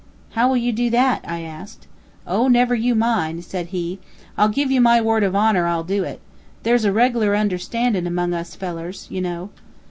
[0.31, 1.85] "How will you do that?" I asked.
[2.25, 3.99] "Oh, never you mind," said he.
[4.35, 6.21] "I'll give you my word of honor I'll do it.
[6.63, 9.51] There's a reg'lar understandin' among us fellers, you know."